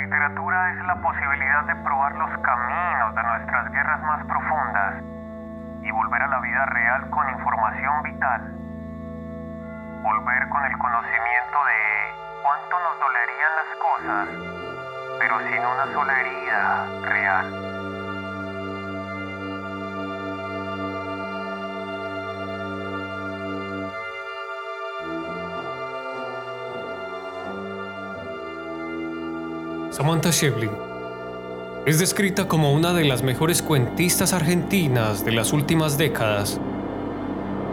[0.00, 4.94] Literatura es la posibilidad de probar los caminos de nuestras guerras más profundas
[5.82, 8.40] y volver a la vida real con información vital.
[10.02, 11.80] Volver con el conocimiento de
[12.42, 14.28] cuánto nos dolerían las cosas,
[15.18, 17.69] pero sin una sola herida real.
[30.00, 30.70] Samantha Shevlin
[31.84, 36.58] es descrita como una de las mejores cuentistas argentinas de las últimas décadas.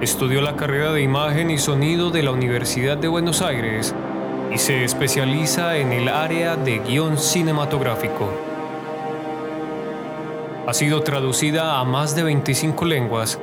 [0.02, 3.96] Estudió la carrera de imagen y sonido de la Universidad de Buenos Aires
[4.54, 8.30] y se especializa en el área de guion cinematográfico.
[10.68, 13.40] Ha sido traducida a más de 25 lenguas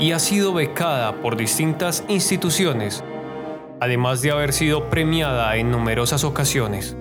[0.00, 3.04] y ha sido becada por distintas instituciones,
[3.78, 6.96] además de haber sido premiada en numerosas ocasiones.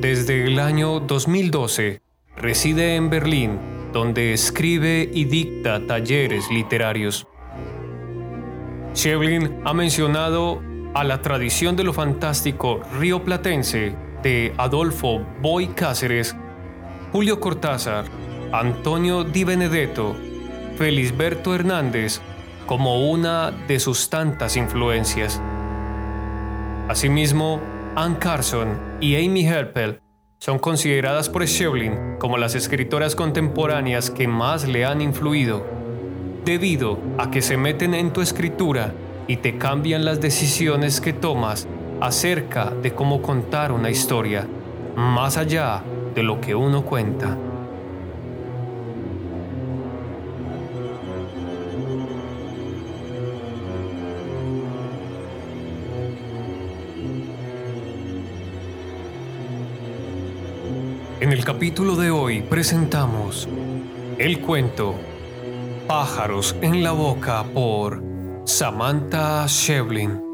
[0.00, 2.02] Desde el año 2012
[2.36, 3.58] reside en Berlín,
[3.94, 7.26] donde escribe y dicta talleres literarios.
[8.92, 16.36] Shevlin ha mencionado a la tradición de lo fantástico río platense de Adolfo Boy Cáceres,
[17.10, 18.04] Julio Cortázar,
[18.52, 20.14] Antonio Di Benedetto,
[20.76, 22.20] Felisberto Hernández
[22.66, 25.40] como una de sus tantas influencias.
[26.86, 27.62] Asimismo,
[27.98, 30.02] Anne Carson y Amy Herpel
[30.38, 35.64] son consideradas por Shevlin como las escritoras contemporáneas que más le han influido,
[36.44, 38.92] debido a que se meten en tu escritura
[39.26, 41.66] y te cambian las decisiones que tomas
[42.02, 44.46] acerca de cómo contar una historia,
[44.94, 45.82] más allá
[46.14, 47.38] de lo que uno cuenta.
[61.18, 63.48] En el capítulo de hoy presentamos
[64.18, 64.94] el cuento
[65.86, 68.02] Pájaros en la boca por
[68.44, 70.25] Samantha Shevlin.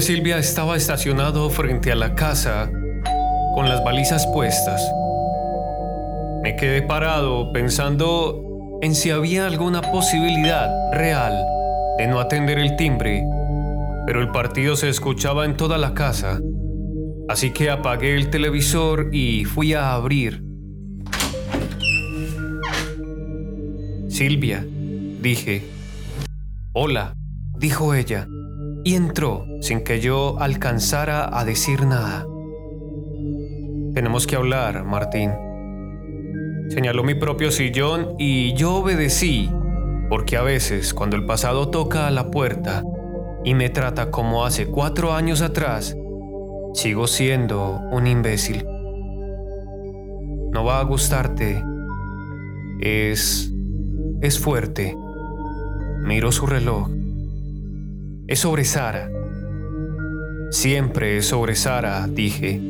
[0.00, 2.70] Silvia estaba estacionado frente a la casa
[3.54, 4.82] con las balizas puestas.
[6.42, 11.44] Me quedé parado pensando en si había alguna posibilidad real
[11.98, 13.24] de no atender el timbre,
[14.06, 16.40] pero el partido se escuchaba en toda la casa,
[17.28, 20.44] así que apagué el televisor y fui a abrir.
[24.08, 24.66] Silvia,
[25.20, 25.62] dije.
[26.72, 27.14] Hola,
[27.58, 28.28] dijo ella
[28.86, 32.24] y entró sin que yo alcanzara a decir nada.
[33.94, 35.32] Tenemos que hablar, Martín.
[36.68, 39.50] Señaló mi propio sillón y yo obedecí,
[40.08, 42.84] porque a veces cuando el pasado toca a la puerta
[43.42, 45.96] y me trata como hace cuatro años atrás,
[46.72, 48.64] sigo siendo un imbécil.
[50.52, 51.60] No va a gustarte.
[52.80, 53.52] Es...
[54.20, 54.96] es fuerte.
[56.04, 56.88] Miro su reloj
[58.28, 59.10] es sobre Sara.
[60.50, 62.60] Siempre es sobre Sara, dije.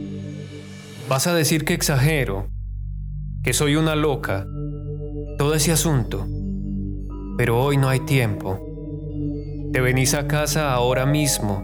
[1.08, 2.48] Vas a decir que exagero,
[3.42, 4.46] que soy una loca,
[5.38, 6.26] todo ese asunto.
[7.38, 8.60] Pero hoy no hay tiempo.
[9.72, 11.62] Te venís a casa ahora mismo.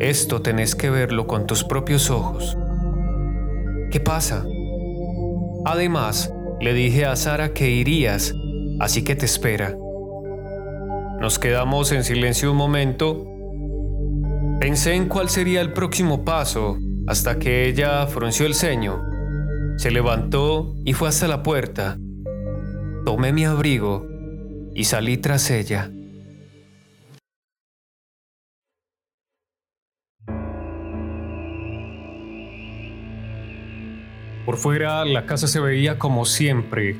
[0.00, 2.56] Esto tenés que verlo con tus propios ojos.
[3.90, 4.44] ¿Qué pasa?
[5.64, 8.34] Además, le dije a Sara que irías,
[8.80, 9.76] así que te espera.
[11.22, 13.24] Nos quedamos en silencio un momento.
[14.58, 19.04] Pensé en cuál sería el próximo paso hasta que ella frunció el ceño.
[19.76, 21.96] Se levantó y fue hasta la puerta.
[23.04, 24.04] Tomé mi abrigo
[24.74, 25.92] y salí tras ella.
[34.44, 36.96] Por fuera la casa se veía como siempre,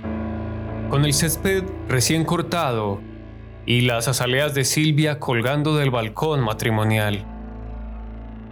[0.90, 3.00] con el césped recién cortado
[3.64, 7.24] y las azaleas de Silvia colgando del balcón matrimonial.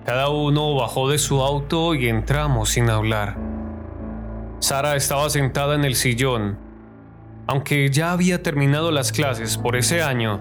[0.04, 3.36] Cada uno bajó de su auto y entramos sin hablar.
[4.60, 6.58] Sara estaba sentada en el sillón.
[7.46, 10.40] Aunque ya había terminado las clases por ese año,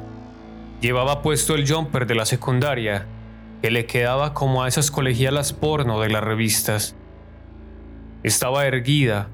[0.82, 3.08] llevaba puesto el jumper de la secundaria,
[3.62, 6.96] que le quedaba como a esas colegialas porno de las revistas.
[8.22, 9.30] Estaba erguida,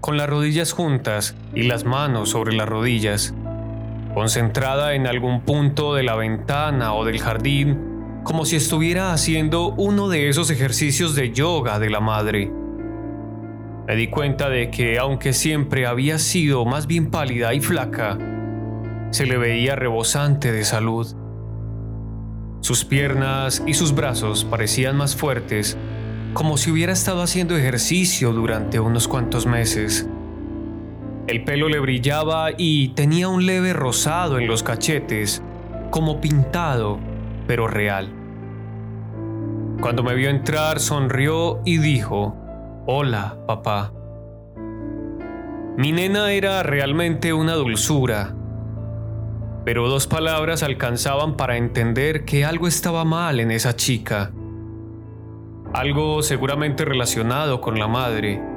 [0.00, 3.34] con las rodillas juntas y las manos sobre las rodillas
[4.16, 10.08] concentrada en algún punto de la ventana o del jardín, como si estuviera haciendo uno
[10.08, 12.50] de esos ejercicios de yoga de la madre.
[13.86, 18.16] Me di cuenta de que, aunque siempre había sido más bien pálida y flaca,
[19.10, 21.14] se le veía rebosante de salud.
[22.62, 25.76] Sus piernas y sus brazos parecían más fuertes,
[26.32, 30.08] como si hubiera estado haciendo ejercicio durante unos cuantos meses.
[31.26, 35.42] El pelo le brillaba y tenía un leve rosado en los cachetes,
[35.90, 37.00] como pintado,
[37.48, 38.12] pero real.
[39.80, 42.36] Cuando me vio entrar, sonrió y dijo,
[42.86, 43.92] Hola, papá.
[45.76, 48.32] Mi nena era realmente una dulzura,
[49.64, 54.30] pero dos palabras alcanzaban para entender que algo estaba mal en esa chica.
[55.74, 58.55] Algo seguramente relacionado con la madre.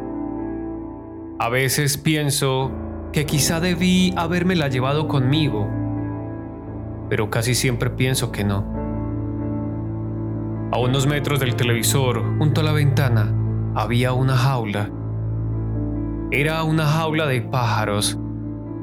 [1.42, 2.70] A veces pienso
[3.14, 5.70] que quizá debí habérmela llevado conmigo,
[7.10, 8.66] pero casi siempre pienso que no.
[10.74, 13.34] A unos metros del televisor, junto a la ventana,
[13.74, 14.92] había una jaula.
[16.30, 18.20] Era una jaula de pájaros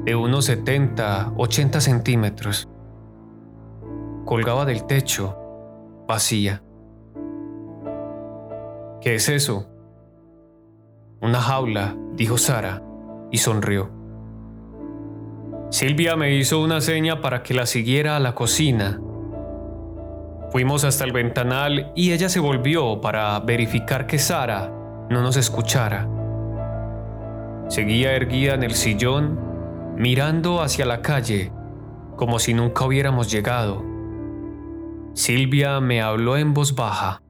[0.05, 2.67] de unos 70, 80 centímetros.
[4.25, 5.37] Colgaba del techo,
[6.07, 6.63] vacía.
[8.99, 9.76] ¿Qué es eso?
[11.19, 12.83] Una jaula, dijo Sara,
[13.31, 13.89] y sonrió.
[15.69, 19.01] Silvia me hizo una seña para que la siguiera a la cocina.
[20.51, 24.71] Fuimos hasta el ventanal y ella se volvió para verificar que Sara
[25.09, 26.07] no nos escuchara.
[27.67, 29.39] Seguía erguida en el sillón,
[29.97, 31.51] mirando hacia la calle,
[32.15, 33.83] como si nunca hubiéramos llegado.
[35.13, 37.21] Silvia me habló en voz baja.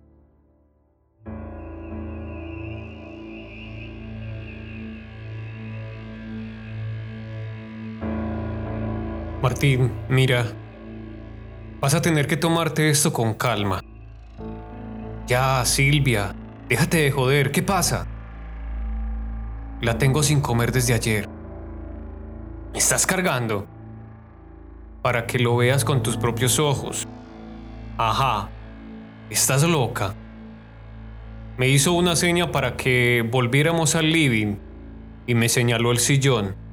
[9.48, 10.46] Martín, mira,
[11.80, 13.82] vas a tener que tomarte esto con calma.
[15.26, 16.36] Ya, Silvia,
[16.68, 18.08] déjate de joder, ¿qué pasa?
[19.80, 21.30] La tengo sin comer desde ayer.
[22.74, 23.66] ¿Me estás cargando?
[25.02, 27.08] Para que lo veas con tus propios ojos.
[27.98, 28.50] Ajá,
[29.30, 30.14] estás loca.
[31.56, 34.58] Me hizo una seña para que volviéramos al living
[35.26, 36.67] y me señaló el sillón.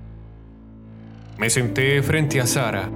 [1.37, 2.89] Me senté frente a Sara.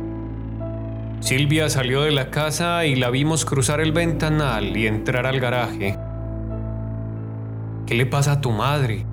[1.19, 5.99] Silvia salió de la casa y la vimos cruzar el ventanal y entrar al garaje.
[7.85, 9.05] ¿Qué le pasa a tu madre?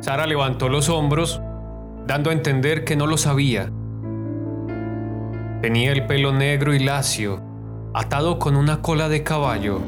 [0.00, 1.40] Sara levantó los hombros,
[2.06, 3.70] dando a entender que no lo sabía.
[5.62, 7.40] Tenía el pelo negro y lacio,
[7.94, 9.80] atado con una cola de caballo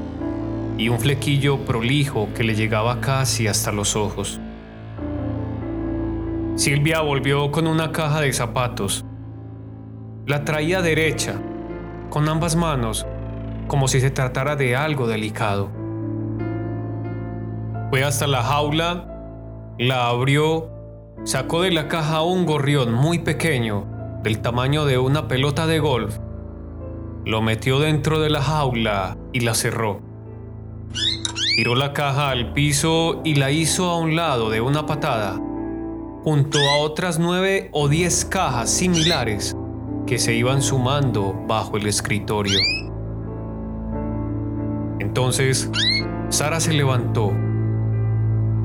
[0.78, 4.40] y un flequillo prolijo que le llegaba casi hasta los ojos.
[6.56, 9.05] Silvia volvió con una caja de zapatos.
[10.27, 11.41] La traía derecha,
[12.11, 13.06] con ambas manos,
[13.67, 15.71] como si se tratara de algo delicado.
[17.91, 19.11] Fue hasta la jaula
[19.79, 20.70] la abrió,
[21.25, 23.87] sacó de la caja un gorrión muy pequeño,
[24.23, 26.19] del tamaño de una pelota de golf,
[27.25, 30.01] lo metió dentro de la jaula y la cerró.
[31.56, 35.41] Tiró la caja al piso y la hizo a un lado de una patada,
[36.24, 39.54] junto a otras nueve o diez cajas similares
[40.06, 42.58] que se iban sumando bajo el escritorio.
[44.98, 45.70] Entonces,
[46.31, 47.32] Sara se levantó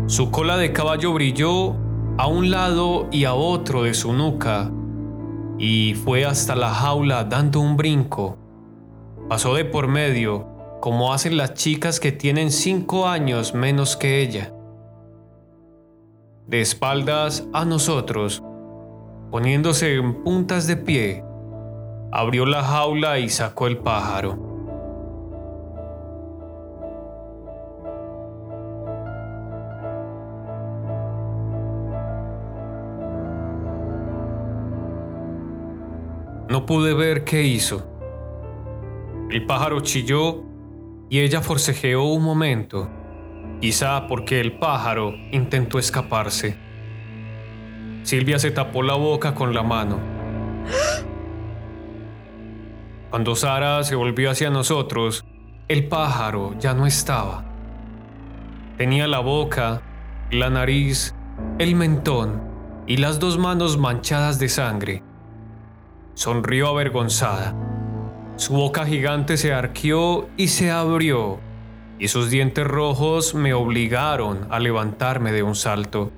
[0.10, 1.76] su cola de caballo brilló
[2.18, 4.72] a un lado y a otro de su nuca
[5.60, 8.36] y fue hasta la jaula dando un brinco.
[9.30, 10.48] Pasó de por medio,
[10.82, 14.52] como hacen las chicas que tienen cinco años menos que ella.
[16.50, 18.42] De espaldas a nosotros,
[19.30, 21.24] poniéndose en puntas de pie,
[22.12, 24.36] abrió la jaula y sacó el pájaro.
[36.50, 37.84] No pude ver qué hizo.
[39.30, 40.42] El pájaro chilló
[41.10, 42.90] y ella forcejeó un momento,
[43.60, 46.58] quizá porque el pájaro intentó escaparse.
[48.04, 50.00] Silvia se tapó la boca con la mano.
[53.10, 55.26] Cuando Sara se volvió hacia nosotros,
[55.68, 57.44] el pájaro ya no estaba.
[58.78, 59.82] Tenía la boca,
[60.32, 61.16] la nariz,
[61.58, 62.42] el mentón
[62.88, 65.04] y las dos manos manchadas de sangre.
[66.14, 67.56] Sonrió avergonzada.
[68.36, 71.40] Su boca gigante se arqueó y se abrió,
[72.00, 76.12] y sus dientes rojos me obligaron a levantarme de un salto.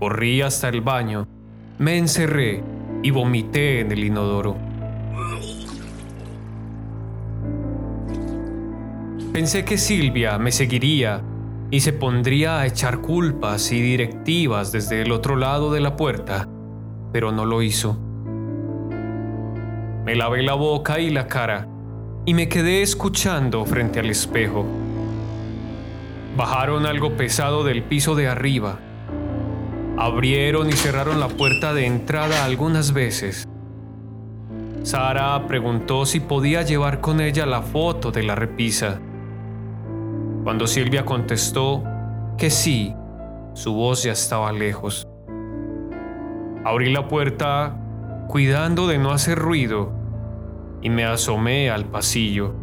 [0.00, 1.28] Corrí hasta el baño,
[1.78, 2.62] me encerré
[3.02, 4.56] y vomité en el inodoro.
[9.32, 11.22] Pensé que Silvia me seguiría
[11.70, 16.48] y se pondría a echar culpas y directivas desde el otro lado de la puerta,
[17.12, 17.98] pero no lo hizo.
[20.04, 21.68] Me lavé la boca y la cara
[22.26, 24.64] y me quedé escuchando frente al espejo.
[26.36, 28.78] Bajaron algo pesado del piso de arriba.
[29.98, 33.46] Abrieron y cerraron la puerta de entrada algunas veces.
[34.82, 39.00] Sara preguntó si podía llevar con ella la foto de la repisa.
[40.42, 41.84] Cuando Silvia contestó
[42.36, 42.94] que sí,
[43.52, 45.06] su voz ya estaba lejos.
[46.64, 47.76] Abrí la puerta
[48.28, 50.03] cuidando de no hacer ruido
[50.84, 52.54] y me asomé al pasillo.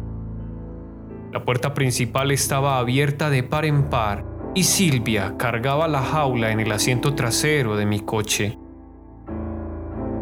[1.30, 4.24] La puerta principal estaba abierta de par en par
[4.54, 8.58] y Silvia cargaba la jaula en el asiento trasero de mi coche.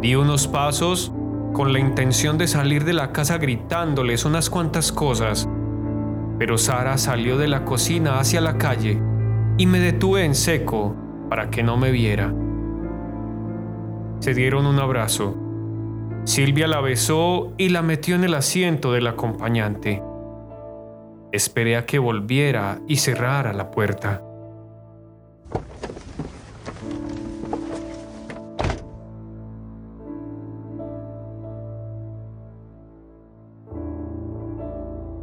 [0.00, 1.12] Di unos pasos
[1.52, 5.49] con la intención de salir de la casa gritándoles unas cuantas cosas
[6.40, 8.99] pero Sara salió de la cocina hacia la calle
[9.59, 10.97] y me detuve en seco
[11.28, 12.33] para que no me viera.
[14.21, 15.37] Se dieron un abrazo.
[16.24, 20.02] Silvia la besó y la metió en el asiento del acompañante.
[21.32, 24.22] Esperé a que volviera y cerrara la puerta.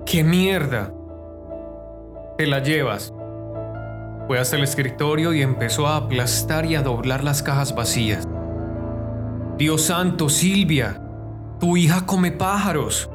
[0.05, 0.93] ¡Qué mierda!
[2.37, 3.13] Te la llevas.
[4.27, 8.27] Fue hasta el escritorio y empezó a aplastar y a doblar las cajas vacías.
[9.57, 11.01] Dios santo, Silvia,
[11.59, 13.09] tu hija come pájaros.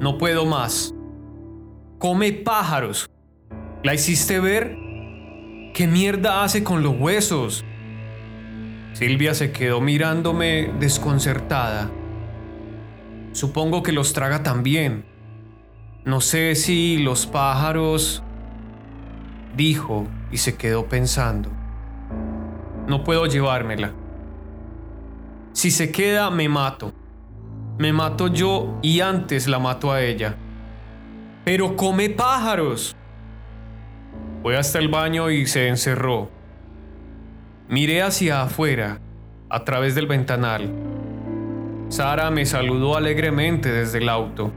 [0.00, 0.94] No puedo más.
[1.98, 3.10] Come pájaros.
[3.82, 4.74] ¿La hiciste ver?
[5.74, 7.66] ¿Qué mierda hace con los huesos?
[8.94, 11.90] Silvia se quedó mirándome desconcertada.
[13.32, 15.04] Supongo que los traga también.
[16.06, 18.22] No sé si los pájaros...
[19.54, 21.50] dijo y se quedó pensando.
[22.86, 23.92] No puedo llevármela.
[25.52, 26.92] Si se queda, me mato.
[27.78, 30.36] Me mato yo y antes la mato a ella.
[31.44, 32.96] Pero come pájaros.
[34.42, 36.30] Fue hasta el baño y se encerró.
[37.68, 39.00] Miré hacia afuera,
[39.48, 40.70] a través del ventanal.
[41.88, 44.52] Sara me saludó alegremente desde el auto.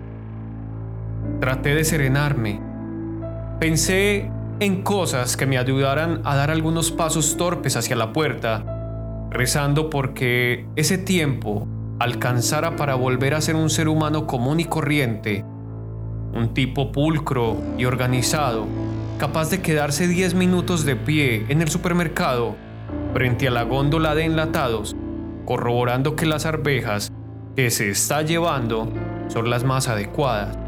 [1.40, 2.62] Traté de serenarme.
[3.60, 8.75] Pensé en cosas que me ayudaran a dar algunos pasos torpes hacia la puerta,
[9.36, 11.68] rezando porque ese tiempo
[12.00, 15.44] alcanzara para volver a ser un ser humano común y corriente,
[16.34, 18.66] un tipo pulcro y organizado,
[19.18, 22.56] capaz de quedarse 10 minutos de pie en el supermercado
[23.14, 24.96] frente a la góndola de enlatados,
[25.46, 27.12] corroborando que las arvejas
[27.56, 28.92] que se está llevando
[29.28, 30.65] son las más adecuadas.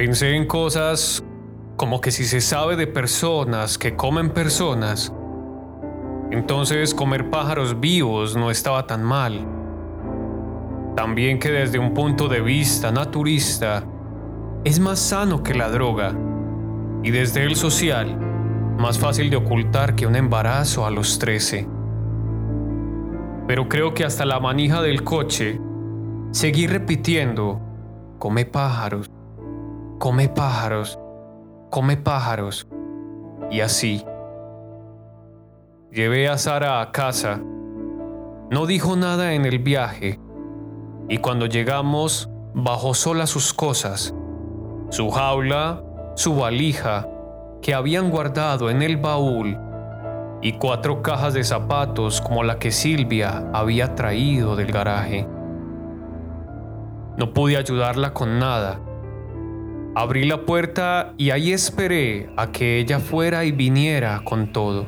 [0.00, 1.22] Pensé en cosas
[1.76, 5.12] como que si se sabe de personas que comen personas,
[6.30, 9.46] entonces comer pájaros vivos no estaba tan mal.
[10.96, 13.84] También que desde un punto de vista naturista,
[14.64, 16.14] es más sano que la droga
[17.02, 18.16] y desde el social,
[18.78, 21.68] más fácil de ocultar que un embarazo a los 13.
[23.46, 25.60] Pero creo que hasta la manija del coche,
[26.30, 27.60] seguí repitiendo,
[28.18, 29.10] come pájaros
[30.00, 30.98] come pájaros,
[31.68, 32.66] come pájaros.
[33.50, 34.02] Y así.
[35.92, 37.38] Llevé a Sara a casa.
[38.50, 40.18] No dijo nada en el viaje.
[41.10, 44.14] Y cuando llegamos, bajó sola sus cosas.
[44.88, 47.06] Su jaula, su valija,
[47.60, 49.58] que habían guardado en el baúl,
[50.40, 55.28] y cuatro cajas de zapatos como la que Silvia había traído del garaje.
[57.18, 58.80] No pude ayudarla con nada
[59.94, 64.86] Abrí la puerta y ahí esperé a que ella fuera y viniera con todo.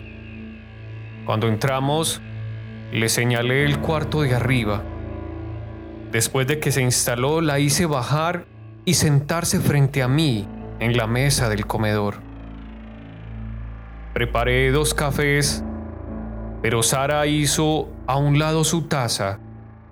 [1.27, 2.21] Cuando entramos,
[2.93, 4.83] le señalé el cuarto de arriba.
[6.11, 8.45] Después de que se instaló, la hice bajar
[8.85, 10.47] y sentarse frente a mí
[10.79, 12.17] en la mesa del comedor.
[14.15, 15.65] Preparé dos cafés,
[16.61, 19.41] pero Sara hizo a un lado su taza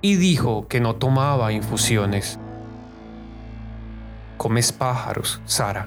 [0.03, 2.40] y dijo que no tomaba infusiones.
[4.41, 5.87] ¿Comes pájaros, Sara?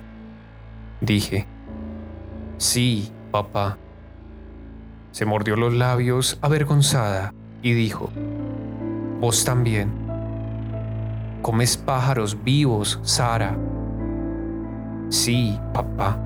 [1.02, 1.48] Dije.
[2.58, 3.80] Sí, papá.
[5.10, 7.34] Se mordió los labios avergonzada
[7.64, 8.12] y dijo,
[9.20, 9.92] vos también.
[11.42, 13.58] Comes pájaros vivos, Sara.
[15.10, 16.20] Sí, papá.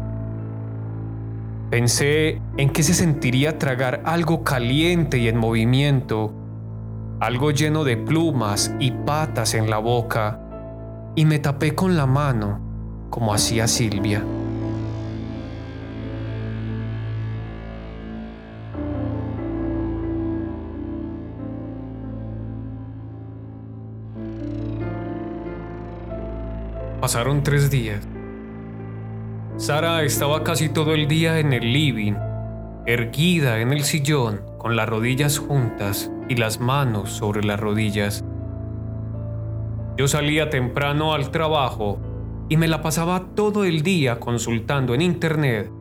[1.70, 6.34] Pensé en qué se sentiría tragar algo caliente y en movimiento,
[7.22, 10.42] algo lleno de plumas y patas en la boca,
[11.18, 12.60] y me tapé con la mano,
[13.10, 14.24] como hacía Silvia.
[27.02, 28.08] Pasaron tres días.
[29.58, 32.14] Sara estaba casi todo el día en el living,
[32.86, 38.24] erguida en el sillón, con las rodillas juntas y las manos sobre las rodillas.
[39.98, 41.98] Yo salía temprano al trabajo
[42.50, 45.72] y me la pasaba todo el día consultando en internet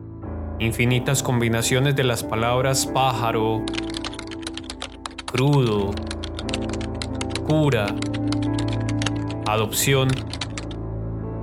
[0.59, 3.63] infinitas combinaciones de las palabras pájaro,
[5.27, 5.91] crudo,
[7.45, 7.85] cura,
[9.45, 10.07] adopción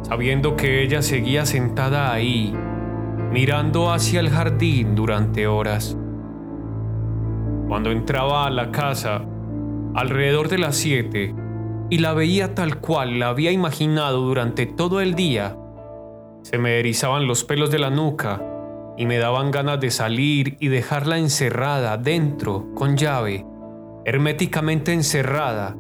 [0.03, 2.53] sabiendo que ella seguía sentada ahí,
[3.31, 5.97] mirando hacia el jardín durante horas.
[7.69, 9.23] Cuando entraba a la casa,
[9.95, 11.35] alrededor de las siete,
[11.95, 15.57] y la veía tal cual la había imaginado durante todo el día,
[16.43, 18.43] se me erizaban los pelos de la nuca
[18.97, 23.47] y me daban ganas de salir y dejarla encerrada dentro, con llave,
[24.05, 25.77] herméticamente encerrada,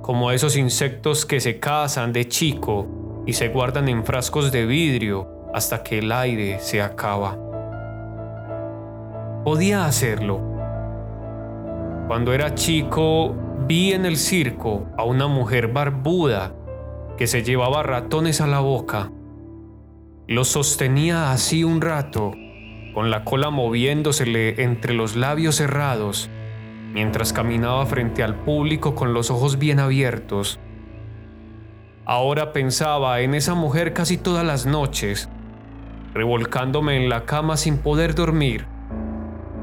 [0.00, 2.86] como esos insectos que se casan de chico
[3.26, 7.36] y se guardan en frascos de vidrio hasta que el aire se acaba.
[9.42, 10.51] Podía hacerlo.
[12.06, 13.34] Cuando era chico
[13.66, 16.54] vi en el circo a una mujer barbuda
[17.16, 19.10] que se llevaba ratones a la boca.
[20.26, 22.32] Los sostenía así un rato,
[22.94, 26.30] con la cola moviéndosele entre los labios cerrados,
[26.92, 30.60] mientras caminaba frente al público con los ojos bien abiertos
[32.04, 35.28] Ahora pensaba en esa mujer casi todas las noches,
[36.12, 38.66] revolcándome en la cama sin poder dormir,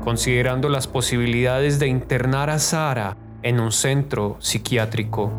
[0.10, 5.32] considerando las posibilidades de internar a Sara en un centro psiquiátrico.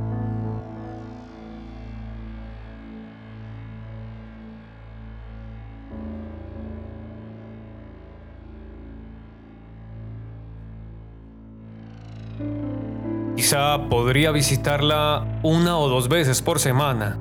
[13.34, 17.18] Quizá podría visitarla una o dos veces por semana.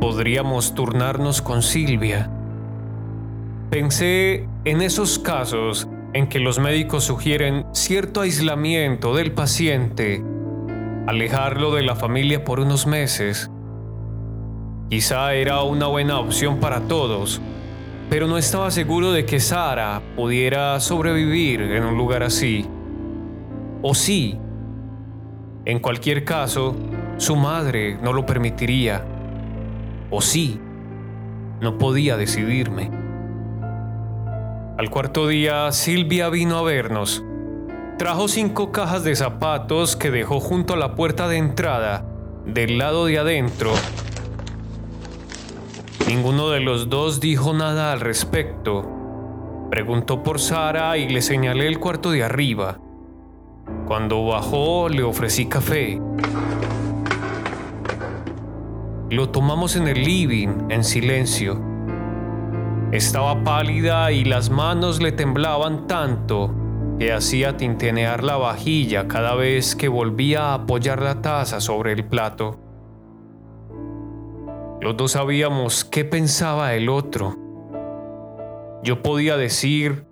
[0.00, 2.30] Podríamos turnarnos con Silvia.
[3.68, 10.22] Pensé en esos casos en que los médicos sugieren cierto aislamiento del paciente,
[11.06, 13.50] alejarlo de la familia por unos meses.
[14.90, 17.40] Quizá era una buena opción para todos,
[18.10, 22.66] pero no estaba seguro de que Sara pudiera sobrevivir en un lugar así.
[23.80, 24.38] O sí,
[25.64, 26.76] en cualquier caso,
[27.16, 29.02] su madre no lo permitiría.
[30.10, 30.60] O sí,
[31.60, 33.01] no podía decidirme.
[34.82, 37.22] Al cuarto día, Silvia vino a vernos.
[37.98, 42.04] Trajo cinco cajas de zapatos que dejó junto a la puerta de entrada,
[42.46, 43.70] del lado de adentro.
[46.08, 48.84] Ninguno de los dos dijo nada al respecto.
[49.70, 52.80] Preguntó por Sara y le señalé el cuarto de arriba.
[53.86, 56.00] Cuando bajó le ofrecí café.
[59.10, 61.71] Lo tomamos en el living, en silencio.
[62.92, 66.54] Estaba pálida y las manos le temblaban tanto
[66.98, 72.04] que hacía tintenear la vajilla cada vez que volvía a apoyar la taza sobre el
[72.04, 72.60] plato.
[74.82, 77.34] Los dos sabíamos qué pensaba el otro.
[78.82, 80.04] Yo podía decir,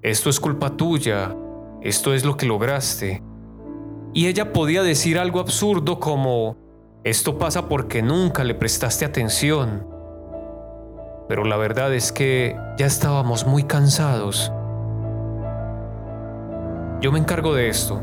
[0.00, 1.34] esto es culpa tuya,
[1.82, 3.20] esto es lo que lograste.
[4.14, 6.56] Y ella podía decir algo absurdo como,
[7.02, 9.99] esto pasa porque nunca le prestaste atención.
[11.30, 14.52] Pero la verdad es que ya estábamos muy cansados.
[17.00, 18.02] Yo me encargo de esto,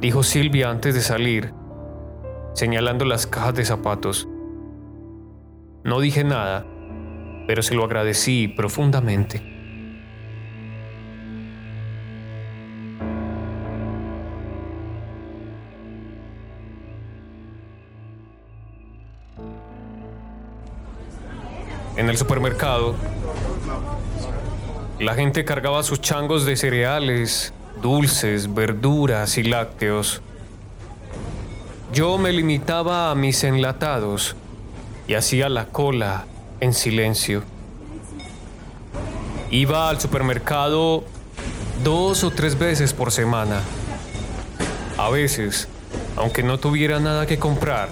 [0.00, 1.54] dijo Silvia antes de salir,
[2.54, 4.28] señalando las cajas de zapatos.
[5.84, 6.66] No dije nada,
[7.46, 9.51] pero se lo agradecí profundamente.
[22.02, 22.96] En el supermercado,
[24.98, 30.20] la gente cargaba sus changos de cereales, dulces, verduras y lácteos.
[31.92, 34.34] Yo me limitaba a mis enlatados
[35.06, 36.24] y hacía la cola
[36.58, 37.44] en silencio.
[39.52, 41.04] Iba al supermercado
[41.84, 43.60] dos o tres veces por semana.
[44.98, 45.68] A veces,
[46.16, 47.90] aunque no tuviera nada que comprar,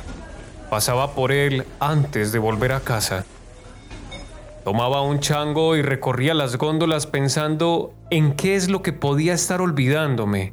[0.68, 3.24] pasaba por él antes de volver a casa.
[4.64, 9.60] Tomaba un chango y recorría las góndolas pensando en qué es lo que podía estar
[9.60, 10.52] olvidándome.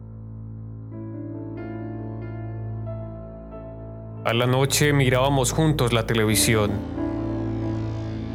[4.24, 6.72] A la noche mirábamos juntos la televisión.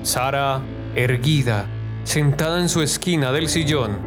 [0.02, 0.60] Sara,
[0.94, 1.66] erguida,
[2.04, 3.98] sentada en su esquina del sillón.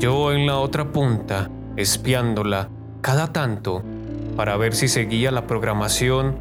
[0.00, 2.68] Yo en la otra punta, espiándola
[3.00, 3.82] cada tanto
[4.36, 6.36] para ver si seguía la programación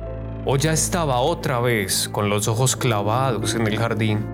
[0.46, 4.26] o ya estaba otra vez con los ojos clavados en el jardín.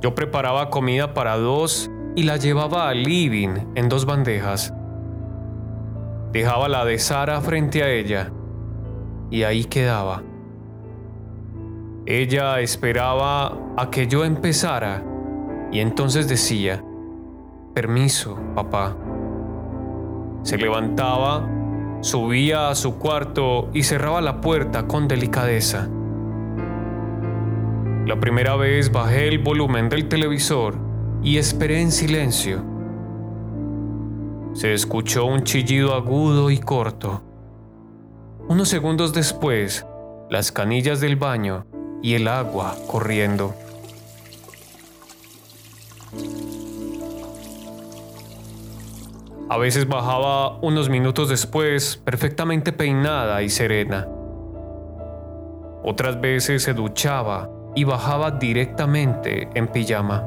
[0.00, 4.72] Yo preparaba comida para dos y la llevaba al living en dos bandejas.
[6.32, 8.30] Dejaba la de Sara frente a ella
[9.30, 10.22] y ahí quedaba.
[12.06, 15.02] Ella esperaba a que yo empezara
[15.72, 16.82] y entonces decía,
[17.74, 18.96] permiso, papá.
[20.42, 21.57] Se levantaba
[22.00, 25.88] Subía a su cuarto y cerraba la puerta con delicadeza.
[28.06, 30.76] La primera vez bajé el volumen del televisor
[31.22, 32.62] y esperé en silencio.
[34.52, 37.22] Se escuchó un chillido agudo y corto.
[38.48, 39.84] Unos segundos después,
[40.30, 41.66] las canillas del baño
[42.02, 43.54] y el agua corriendo.
[49.50, 54.06] A veces bajaba unos minutos después, perfectamente peinada y serena.
[55.82, 60.22] Otras veces se duchaba y bajaba directamente en pijama.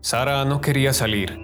[0.00, 1.38] Sara no quería salir.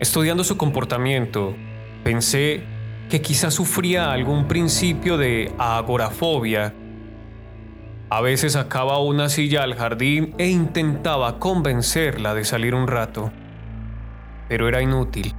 [0.00, 1.54] Estudiando su comportamiento,
[2.02, 2.73] pensé
[3.08, 6.74] que quizás sufría algún principio de agorafobia.
[8.10, 13.32] A veces sacaba una silla al jardín e intentaba convencerla de salir un rato,
[14.48, 15.34] pero era inútil.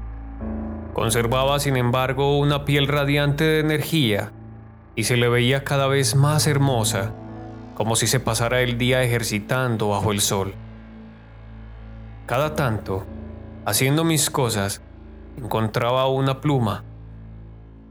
[0.93, 4.31] Conservaba, sin embargo, una piel radiante de energía
[4.95, 7.13] y se le veía cada vez más hermosa,
[7.75, 10.53] como si se pasara el día ejercitando bajo el sol.
[12.25, 13.05] Cada tanto,
[13.65, 14.81] haciendo mis cosas,
[15.37, 16.83] encontraba una pluma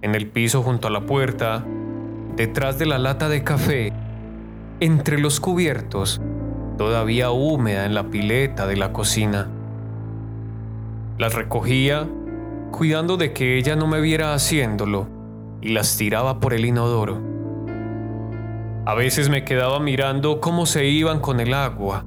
[0.04, 1.64] en el piso junto a la puerta,
[2.36, 3.90] detrás de la lata de café,
[4.78, 6.20] entre los cubiertos,
[6.76, 9.48] todavía húmeda en la pileta de la cocina.
[11.16, 12.06] Las recogía,
[12.70, 15.08] cuidando de que ella no me viera haciéndolo,
[15.62, 17.22] y las tiraba por el inodoro.
[18.84, 22.04] A veces me quedaba mirando cómo se iban con el agua.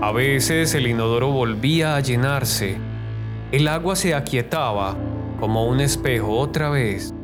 [0.00, 2.78] A veces el inodoro volvía a llenarse.
[3.50, 4.96] El agua se aquietaba
[5.38, 7.14] como un espejo otra vez,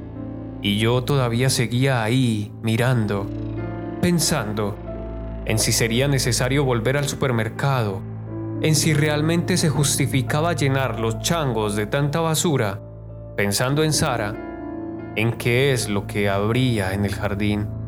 [0.63, 3.27] y yo todavía seguía ahí, mirando,
[4.01, 4.77] pensando
[5.47, 8.01] en si sería necesario volver al supermercado,
[8.63, 12.81] en si realmente se justificaba llenar los changos de tanta basura,
[13.37, 14.35] pensando en Sara,
[15.17, 17.80] en qué es lo que habría en el jardín.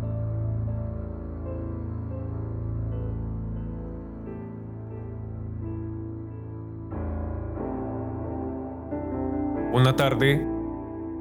[9.82, 10.46] Una tarde,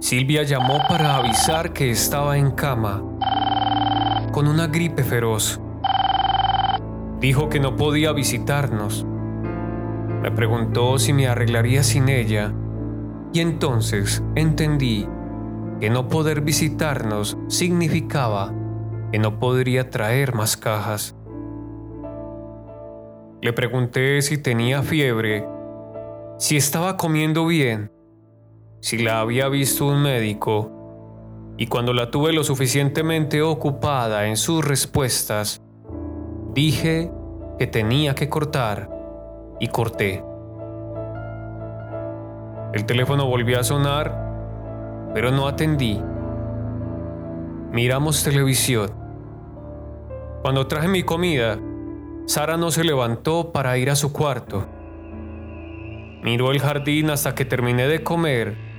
[0.02, 3.02] Silvia llamó para avisar que estaba en cama,
[4.32, 5.60] con una gripe feroz.
[7.20, 9.04] Dijo que no podía visitarnos.
[10.22, 12.54] Me preguntó si me arreglaría sin ella
[13.34, 15.08] y entonces entendí
[15.80, 18.54] que no poder visitarnos significaba
[19.12, 21.16] que no podría traer más cajas.
[23.42, 25.48] Le pregunté si tenía fiebre,
[26.38, 27.90] si estaba comiendo bien
[28.82, 34.66] si la había visto un médico, y cuando la tuve lo suficientemente ocupada en sus
[34.66, 35.62] respuestas,
[36.54, 37.12] dije
[37.60, 38.90] que tenía que cortar
[39.60, 40.24] y corté.
[42.74, 46.02] El teléfono volvió a sonar, pero no atendí.
[47.72, 48.90] Miramos televisión.
[50.42, 51.60] Cuando traje mi comida,
[52.26, 54.66] Sara no se levantó para ir a su cuarto.
[56.24, 58.71] Miró el jardín hasta que terminé de comer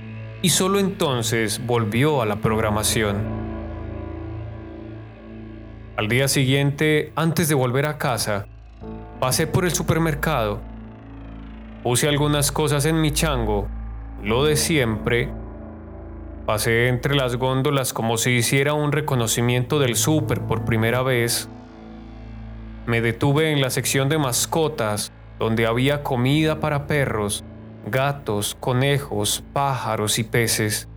[0.43, 3.15] y solo entonces volvió a la programación.
[5.95, 8.45] Al día siguiente, antes de volver a casa,
[9.21, 10.59] pasé por el supermercado,
[11.81, 13.69] puse algunas cosas en mi chango,
[14.21, 15.29] lo de siempre,
[16.45, 21.47] pasé entre las góndolas como si hiciera un reconocimiento del súper por primera vez,
[22.85, 27.45] me detuve en la sección de mascotas donde había comida para perros
[27.85, 30.87] gatos, conejos, pájaros y peces.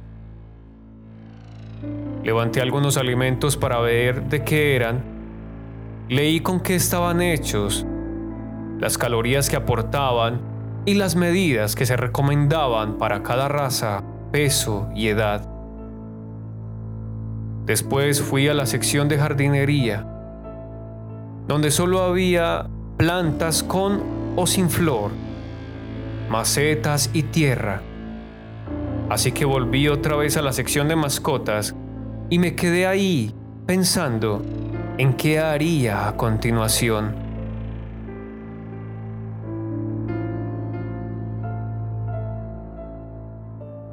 [2.23, 5.03] Levanté algunos alimentos para ver de qué eran.
[6.09, 7.85] Leí con qué estaban hechos,
[8.79, 10.41] las calorías que aportaban
[10.85, 15.49] y las medidas que se recomendaban para cada raza, peso y edad.
[17.65, 20.07] Después fui a la sección de jardinería,
[21.49, 24.01] donde solo había plantas con
[24.37, 25.11] o sin flor,
[26.29, 27.83] macetas y tierra.
[29.09, 31.75] Así que volví otra vez a la sección de mascotas
[32.29, 33.35] y me quedé ahí
[33.67, 34.43] pensando
[34.99, 37.15] en qué haría a continuación.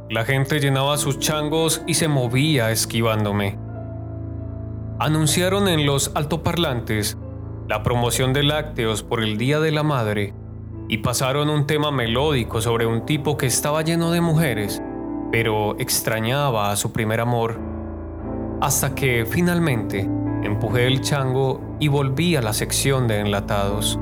[0.09, 3.57] La gente llenaba sus changos y se movía esquivándome.
[4.99, 7.17] Anunciaron en los altoparlantes
[7.67, 10.33] la promoción de lácteos por el Día de la Madre
[10.93, 14.79] y pasaron un tema melódico sobre un tipo que estaba lleno de mujeres,
[15.31, 17.59] pero extrañaba a su primer amor,
[18.61, 20.07] hasta que finalmente
[20.43, 23.97] empujé el chango y volví a la sección de enlatados.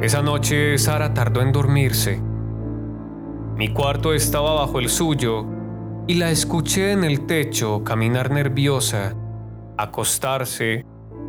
[0.00, 2.22] Esa noche Sara tardó en dormirse.
[3.56, 5.44] Mi cuarto estaba bajo el suyo
[6.06, 9.12] y la escuché en el techo caminar nerviosa,
[9.76, 10.84] acostarse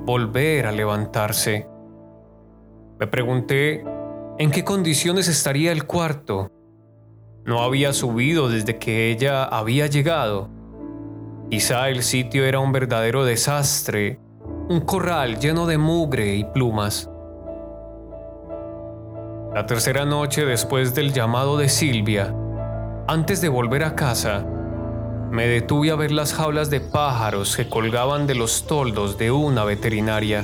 [0.05, 1.67] volver a levantarse.
[2.99, 3.83] Me pregunté
[4.39, 6.51] en qué condiciones estaría el cuarto.
[7.45, 10.49] No había subido desde que ella había llegado.
[11.49, 14.19] Quizá el sitio era un verdadero desastre,
[14.67, 17.09] un corral lleno de mugre y plumas.
[19.53, 22.35] La tercera noche después del llamado de Silvia,
[23.07, 24.45] antes de volver a casa,
[25.31, 29.63] me detuve a ver las jaulas de pájaros que colgaban de los toldos de una
[29.63, 30.43] veterinaria.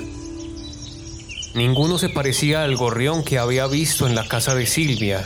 [1.54, 5.24] Ninguno se parecía al gorrión que había visto en la casa de Silvia.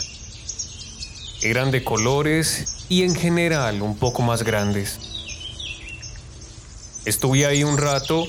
[1.40, 4.98] Eran de colores y en general un poco más grandes.
[7.06, 8.26] Estuve ahí un rato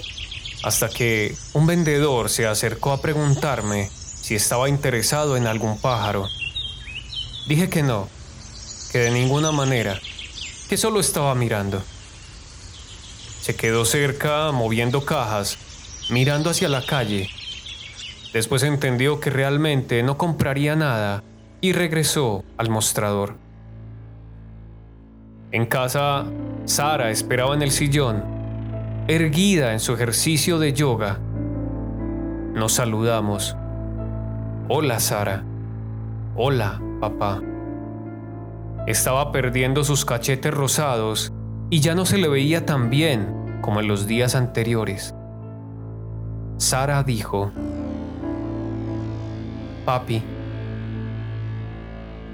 [0.63, 6.25] hasta que un vendedor se acercó a preguntarme si estaba interesado en algún pájaro.
[7.47, 8.07] Dije que no,
[8.93, 9.99] que de ninguna manera
[10.69, 11.83] que solo estaba mirando.
[13.41, 15.57] Se quedó cerca, moviendo cajas,
[16.09, 17.29] mirando hacia la calle.
[18.33, 21.23] Después entendió que realmente no compraría nada
[21.61, 23.35] y regresó al mostrador.
[25.51, 26.25] En casa,
[26.65, 28.23] Sara esperaba en el sillón,
[29.07, 31.17] erguida en su ejercicio de yoga.
[32.53, 33.55] Nos saludamos.
[34.67, 35.43] Hola, Sara.
[36.35, 37.41] Hola, papá.
[38.85, 41.33] Estaba perdiendo sus cachetes rosados
[41.71, 45.15] y ya no se le veía tan bien como en los días anteriores.
[46.57, 47.51] Sara dijo,
[49.89, 50.21] Papi,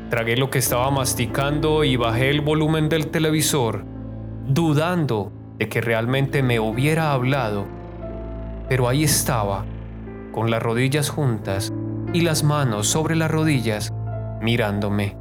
[0.10, 3.86] tragué lo que estaba masticando y bajé el volumen del televisor,
[4.46, 7.66] dudando de que realmente me hubiera hablado,
[8.68, 9.64] pero ahí estaba,
[10.34, 11.72] con las rodillas juntas
[12.12, 13.94] y las manos sobre las rodillas,
[14.42, 15.16] mirándome.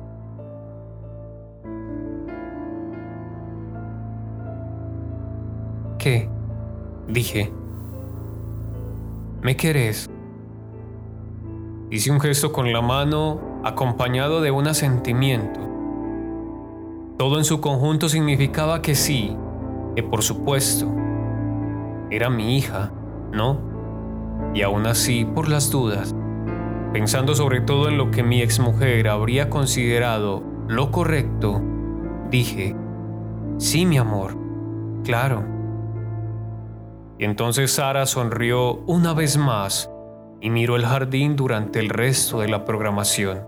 [5.98, 6.28] qué?
[7.06, 7.52] Dije.
[9.40, 10.10] ¿Me querés?
[11.94, 15.60] Hice un gesto con la mano acompañado de un asentimiento.
[17.16, 19.36] Todo en su conjunto significaba que sí,
[19.94, 20.92] que por supuesto.
[22.10, 22.90] Era mi hija,
[23.30, 23.60] ¿no?
[24.54, 26.16] Y aún así, por las dudas,
[26.92, 31.62] pensando sobre todo en lo que mi exmujer habría considerado lo correcto,
[32.28, 32.74] dije,
[33.58, 34.36] sí, mi amor,
[35.04, 35.44] claro.
[37.20, 39.93] Y entonces Sara sonrió una vez más
[40.40, 43.46] y miró el jardín durante el resto de la programación.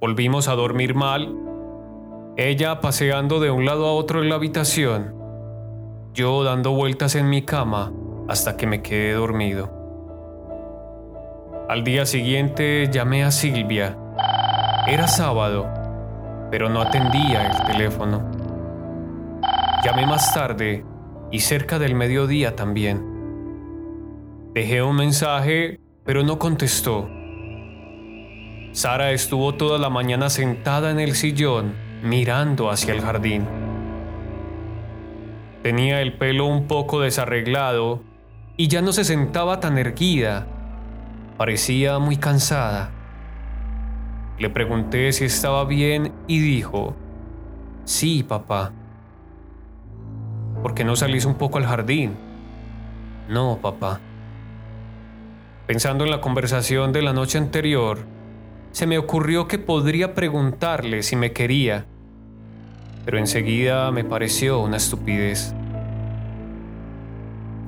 [0.00, 1.36] Volvimos a dormir mal,
[2.36, 5.14] ella paseando de un lado a otro en la habitación,
[6.14, 7.92] yo dando vueltas en mi cama
[8.28, 9.80] hasta que me quedé dormido.
[11.68, 13.96] Al día siguiente llamé a Silvia.
[14.88, 15.68] Era sábado,
[16.50, 18.22] pero no atendía el teléfono.
[19.84, 20.84] Llamé más tarde
[21.30, 23.09] y cerca del mediodía también.
[24.52, 27.08] Dejé un mensaje, pero no contestó.
[28.72, 33.46] Sara estuvo toda la mañana sentada en el sillón, mirando hacia el jardín.
[35.62, 38.02] Tenía el pelo un poco desarreglado
[38.56, 40.48] y ya no se sentaba tan erguida.
[41.38, 42.90] Parecía muy cansada.
[44.36, 46.96] Le pregunté si estaba bien y dijo,
[47.84, 48.72] sí, papá.
[50.60, 52.16] ¿Por qué no salís un poco al jardín?
[53.28, 54.00] No, papá.
[55.70, 57.98] Pensando en la conversación de la noche anterior,
[58.72, 61.86] se me ocurrió que podría preguntarle si me quería.
[63.04, 65.54] pero enseguida me pareció una estupidez.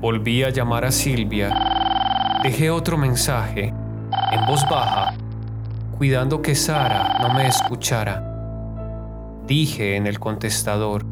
[0.01, 2.41] Volví a llamar a Silvia.
[2.43, 3.73] Dejé otro mensaje,
[4.33, 5.15] en voz baja,
[5.97, 8.21] cuidando que Sara no me escuchara.
[9.47, 11.05] Dije en el contestador,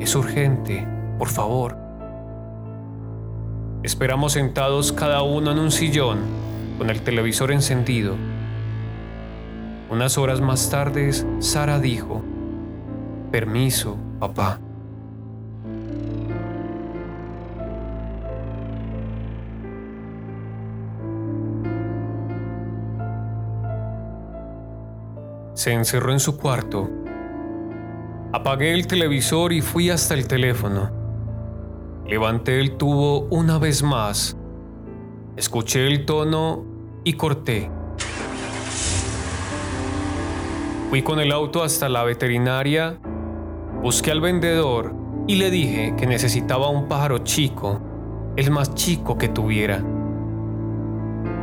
[0.00, 1.81] es urgente, por favor.
[3.82, 6.20] Esperamos sentados cada uno en un sillón,
[6.78, 8.14] con el televisor encendido.
[9.90, 12.22] Unas horas más tarde, Sara dijo,
[13.32, 14.60] Permiso, papá.
[25.54, 26.88] Se encerró en su cuarto.
[28.32, 31.01] Apagué el televisor y fui hasta el teléfono.
[32.06, 34.36] Levanté el tubo una vez más.
[35.36, 36.64] Escuché el tono
[37.04, 37.70] y corté.
[40.90, 42.98] Fui con el auto hasta la veterinaria,
[43.82, 44.94] busqué al vendedor
[45.26, 47.80] y le dije que necesitaba un pájaro chico,
[48.36, 49.82] el más chico que tuviera.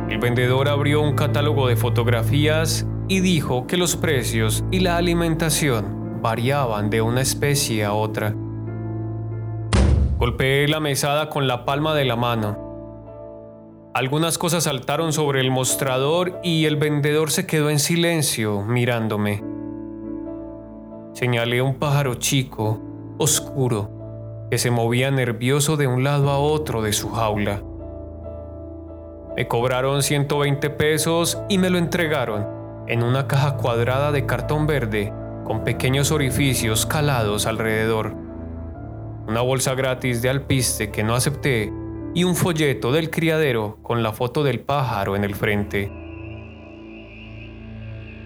[0.08, 6.20] El vendedor abrió un catálogo de fotografías y dijo que los precios y la alimentación
[6.22, 8.36] variaban de una especie a otra.
[10.20, 13.90] Golpeé la mesada con la palma de la mano.
[13.94, 19.42] Algunas cosas saltaron sobre el mostrador y el vendedor se quedó en silencio mirándome.
[21.14, 22.82] Señalé un pájaro chico,
[23.16, 27.62] oscuro, que se movía nervioso de un lado a otro de su jaula.
[29.38, 32.46] Me cobraron 120 pesos y me lo entregaron
[32.88, 38.19] en una caja cuadrada de cartón verde con pequeños orificios calados alrededor.
[39.30, 41.72] Una bolsa gratis de alpiste que no acepté
[42.16, 45.88] y un folleto del criadero con la foto del pájaro en el frente.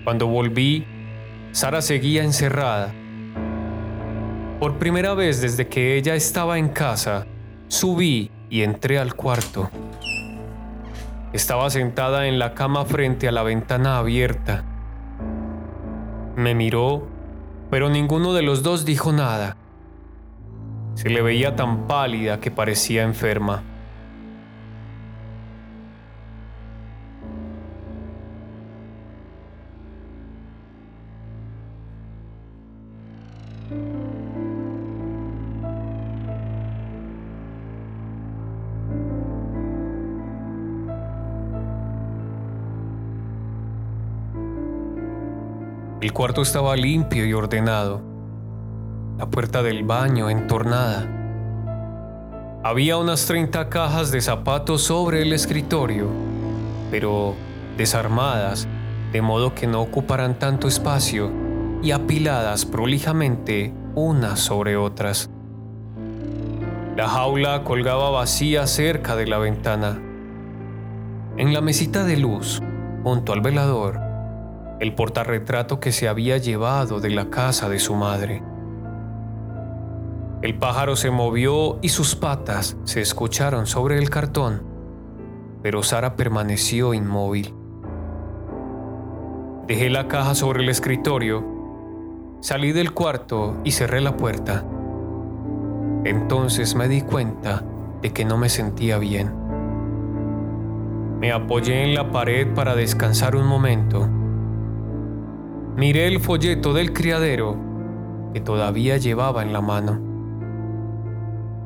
[0.02, 0.86] Cuando volví,
[1.52, 2.94] Sara seguía encerrada.
[4.58, 7.26] Por primera vez desde que ella estaba en casa,
[7.68, 9.70] subí y entré al cuarto.
[11.34, 14.64] Estaba sentada en la cama frente a la ventana abierta.
[16.34, 17.06] Me miró,
[17.70, 19.58] pero ninguno de los dos dijo nada.
[20.94, 23.62] Se le veía tan pálida que parecía enferma.
[46.00, 48.13] El cuarto estaba limpio y ordenado.
[49.16, 51.06] La puerta del baño entornada.
[52.64, 56.08] Había unas 30 cajas de zapatos sobre el escritorio,
[56.90, 57.36] pero
[57.76, 58.66] desarmadas,
[59.12, 61.30] de modo que no ocuparan tanto espacio
[61.80, 65.30] y apiladas prolijamente unas sobre otras.
[66.96, 70.02] La jaula colgaba vacía cerca de la ventana.
[71.36, 72.60] En la mesita de luz,
[73.04, 74.00] junto al velador,
[74.80, 78.42] el portarretrato que se había llevado de la casa de su madre.
[80.44, 84.62] El pájaro se movió y sus patas se escucharon sobre el cartón,
[85.62, 87.54] pero Sara permaneció inmóvil.
[89.66, 91.42] Dejé la caja sobre el escritorio,
[92.40, 94.66] salí del cuarto y cerré la puerta.
[96.04, 97.64] Entonces me di cuenta
[98.02, 99.32] de que no me sentía bien.
[101.20, 104.06] Me apoyé en la pared para descansar un momento
[105.78, 107.56] Miré el folleto del criadero
[108.34, 110.13] que todavía llevaba en la mano.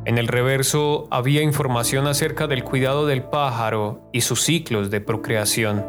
[0.09, 5.85] En el reverso había información acerca del cuidado del pájaro y sus ciclos de procreación.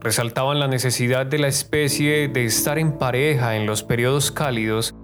[0.00, 4.94] Resaltaban la necesidad de la especie de estar en pareja en los periodos cálidos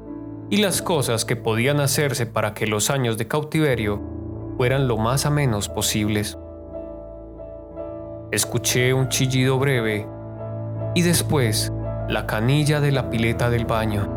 [0.49, 4.01] y las cosas que podían hacerse para que los años de cautiverio
[4.57, 6.39] fueran lo más amenos posibles.
[8.33, 10.07] Escuché un chillido breve
[10.95, 11.75] y después
[12.09, 14.14] la canilla de la pileta del baño.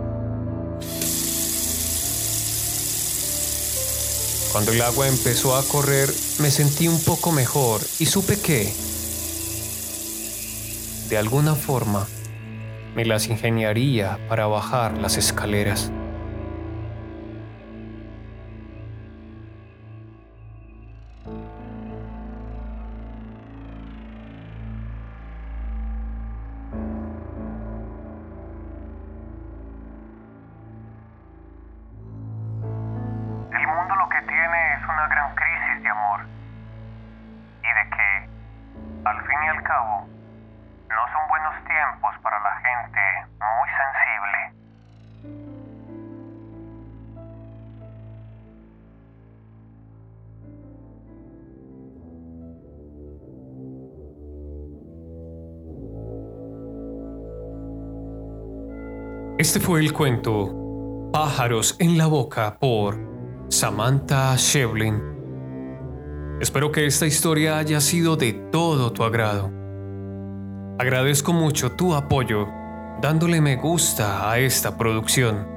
[4.57, 8.73] Cuando el agua empezó a correr, me sentí un poco mejor y supe que,
[11.09, 12.07] de alguna forma,
[12.95, 15.91] me las ingeniaría para bajar las escaleras.
[59.37, 62.97] Este fue el cuento Pájaros en la Boca por
[63.49, 64.99] Samantha Shevlin.
[66.41, 69.51] Espero que esta historia haya sido de todo tu agrado.
[70.79, 72.47] Agradezco mucho tu apoyo
[72.99, 75.47] dándole me gusta a esta producción.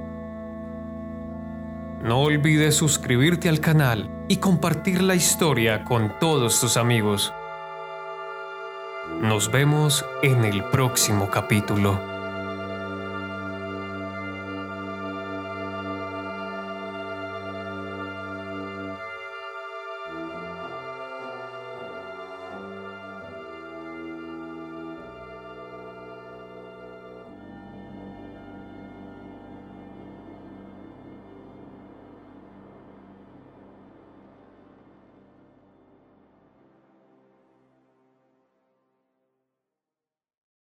[2.02, 7.32] No olvides suscribirte al canal y compartir la historia con todos tus amigos.
[9.22, 12.09] Nos vemos en el próximo capítulo.